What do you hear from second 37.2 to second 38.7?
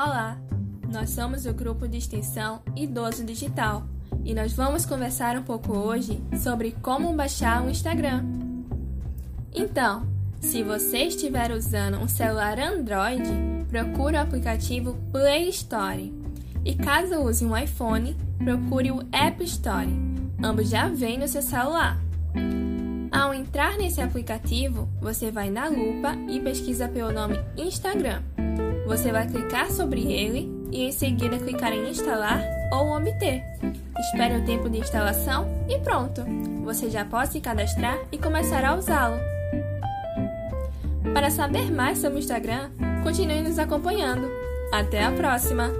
se cadastrar e começar